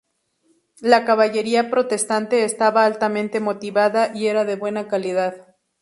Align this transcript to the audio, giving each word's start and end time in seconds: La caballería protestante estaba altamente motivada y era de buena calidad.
La 0.79 1.05
caballería 1.05 1.69
protestante 1.69 2.43
estaba 2.43 2.85
altamente 2.85 3.39
motivada 3.39 4.09
y 4.15 4.25
era 4.25 4.45
de 4.45 4.55
buena 4.55 4.87
calidad. 4.87 5.55